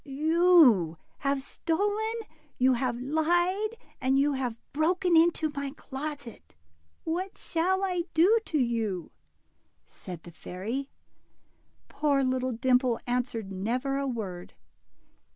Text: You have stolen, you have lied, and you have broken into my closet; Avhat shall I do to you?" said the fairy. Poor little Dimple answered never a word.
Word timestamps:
You 0.03 0.97
have 1.19 1.43
stolen, 1.43 2.13
you 2.57 2.73
have 2.73 2.99
lied, 2.99 3.77
and 4.01 4.17
you 4.17 4.33
have 4.33 4.57
broken 4.73 5.15
into 5.15 5.51
my 5.55 5.73
closet; 5.77 6.55
Avhat 7.05 7.37
shall 7.37 7.83
I 7.83 8.05
do 8.15 8.39
to 8.47 8.57
you?" 8.57 9.11
said 9.87 10.23
the 10.23 10.31
fairy. 10.31 10.89
Poor 11.87 12.23
little 12.23 12.51
Dimple 12.53 12.99
answered 13.05 13.51
never 13.51 13.99
a 13.99 14.07
word. 14.07 14.55